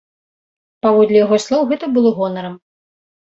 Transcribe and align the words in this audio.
Паводле 0.85 1.17
яго 1.25 1.39
слоў, 1.45 1.61
гэта 1.73 1.85
было 1.97 2.13
гонарам. 2.21 2.57